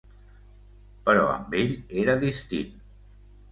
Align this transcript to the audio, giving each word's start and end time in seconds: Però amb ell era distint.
Però 1.09 1.27
amb 1.35 1.55
ell 1.61 1.77
era 2.07 2.19
distint. 2.27 2.75